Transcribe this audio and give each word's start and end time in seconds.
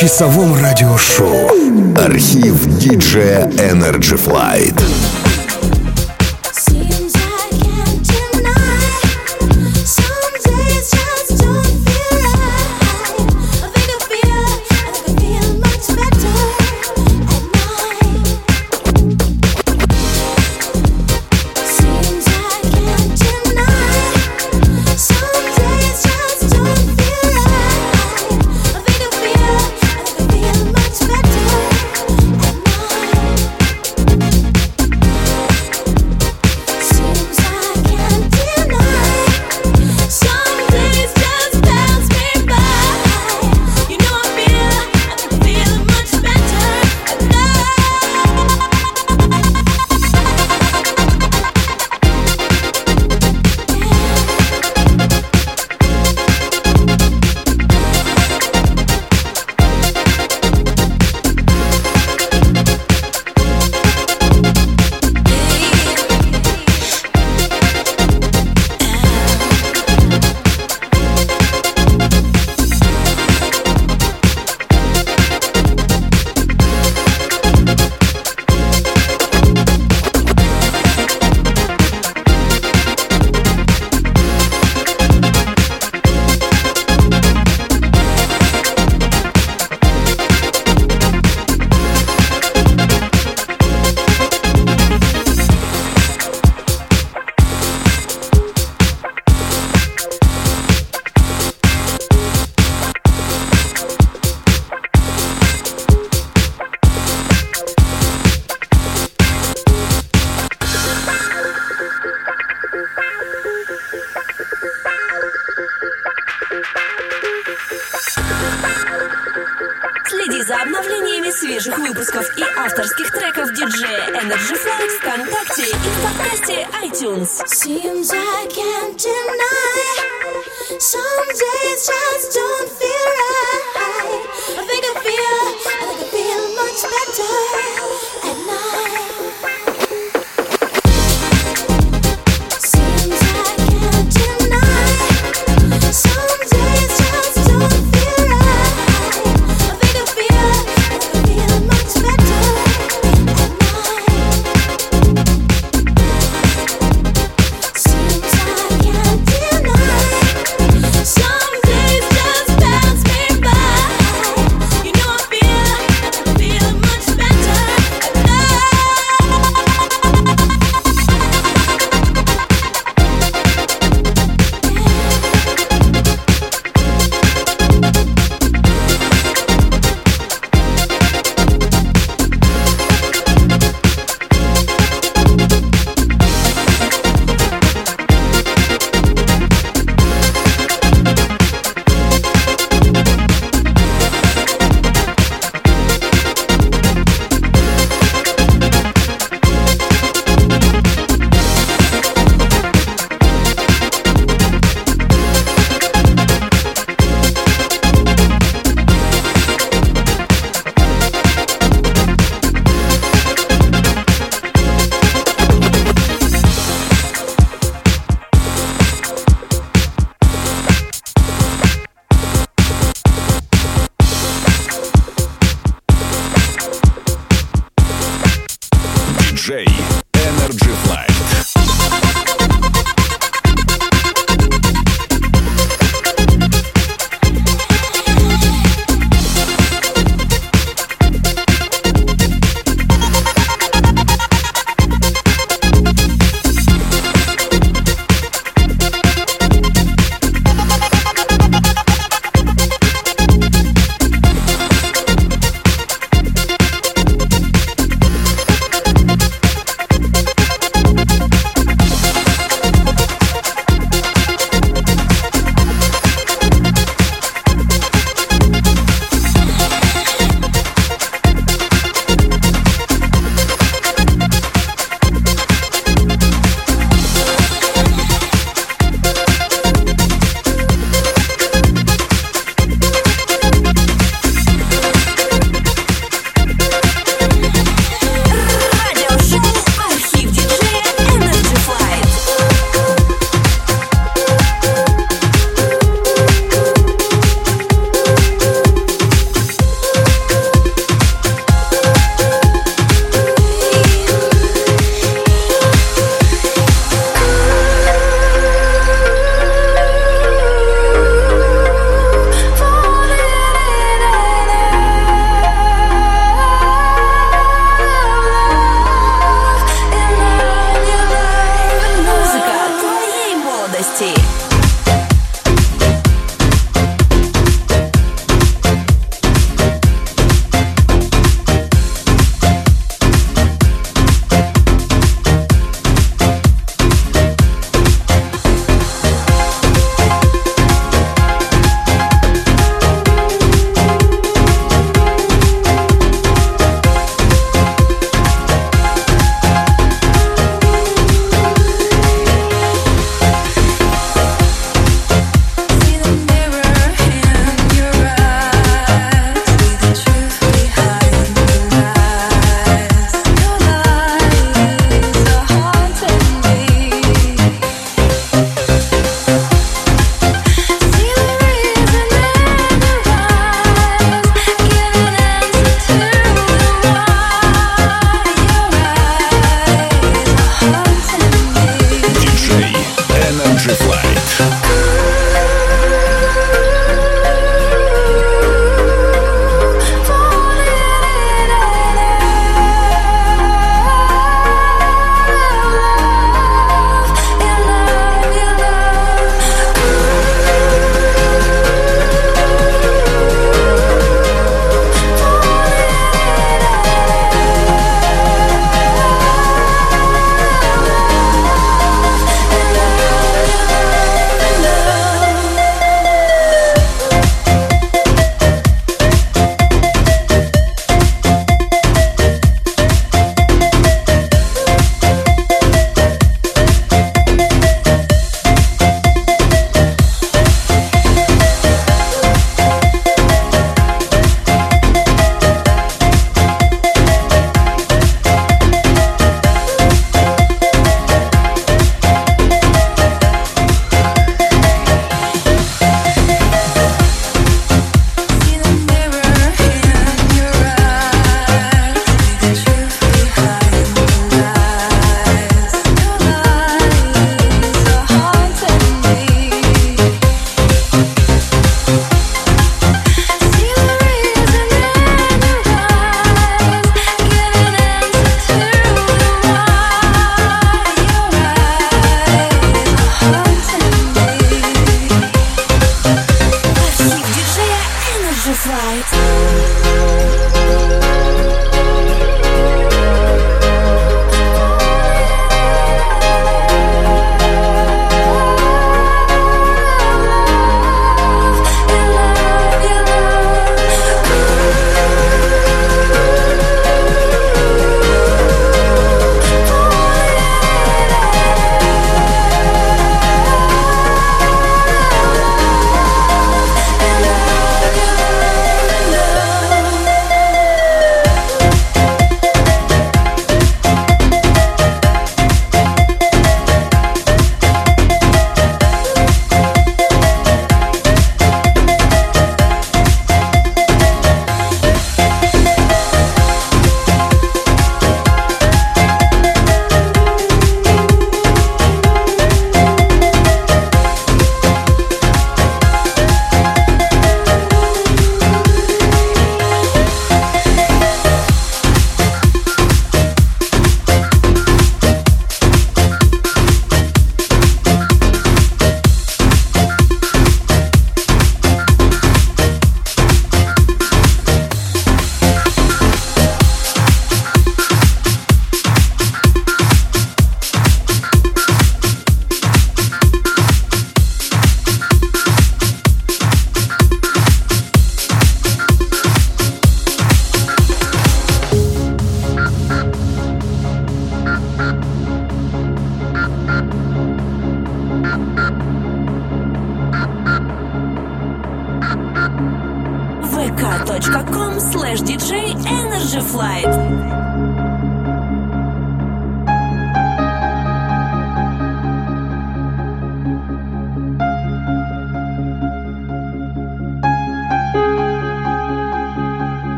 часовом 0.00 0.54
радиошоу. 0.54 1.50
Архив 1.96 2.66
диджея 2.66 3.46
Energy 3.46 4.18
Flight. 4.26 5.25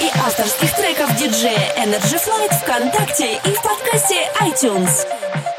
и 0.00 0.10
авторских 0.24 0.74
треков 0.74 1.14
диджея 1.16 1.74
Energy 1.76 2.18
Flight 2.18 2.54
ВКонтакте 2.62 3.34
и 3.44 3.52
в 3.52 3.62
подкасте 3.62 4.28
iTunes. 4.40 5.57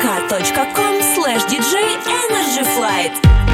vk.com 0.00 1.00
slash 1.14 1.44
DJ 1.44 1.74
Energy 2.06 2.64
Flight. 2.74 3.45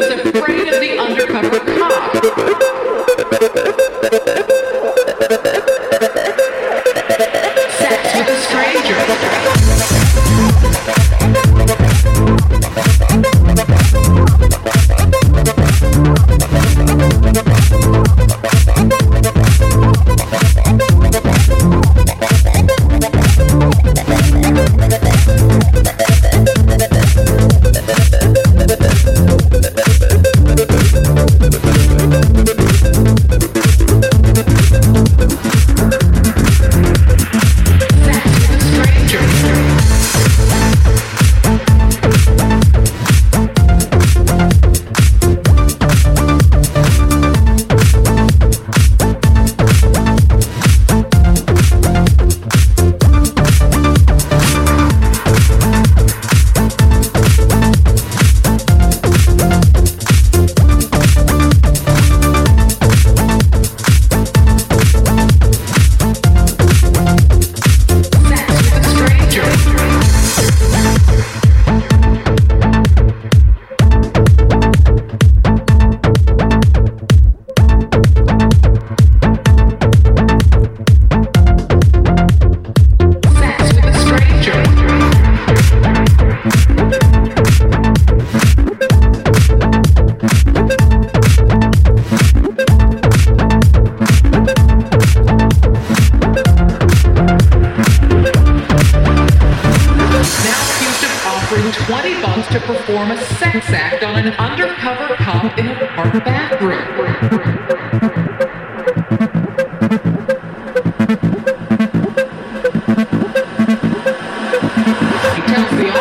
was 0.00 0.34
afraid 0.34 0.68
of 0.68 0.80
the 0.80 0.98
undercover 0.98 1.60
cop. 1.60 2.10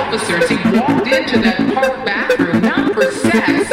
officers. 0.10 0.50
He 0.50 0.56
walked 0.78 1.08
into 1.08 1.40
that 1.40 1.72
park 1.74 2.06
bathroom 2.06 2.62
not 2.62 2.94
for 2.94 3.12
sex, 3.12 3.70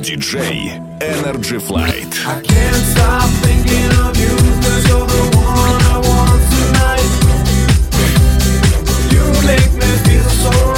Диджей 0.00 0.80
Energy 1.00 1.58
Flight. 1.58 2.14
I 2.24 2.40
can't 2.42 2.76
stop 2.76 3.28
thinking 3.42 3.90
of 3.98 4.16
you, 4.16 4.36
cause 4.62 4.86
you're 4.88 5.06
the 5.06 5.22
one 5.34 5.82
I 5.82 5.98
want 6.06 6.42
tonight. 6.54 7.10
You 9.10 9.24
make 9.44 9.72
me 9.74 9.90
feel 10.06 10.30
so 10.30 10.75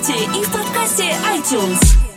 ВКонтакте 0.00 0.40
и 0.40 0.44
в 0.44 0.52
подкасте 0.52 1.14
iTunes. 1.36 2.09